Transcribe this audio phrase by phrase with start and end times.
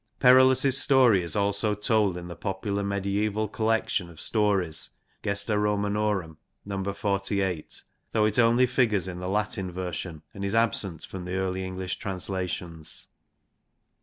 [0.19, 4.89] Perillus' story is also told in the popular medieval collection ot stories
[5.21, 6.83] Gesta Romanorum (no.
[6.83, 11.63] 48), though it only figures in the Latin version, and is absent from the early
[11.63, 13.09] English translations.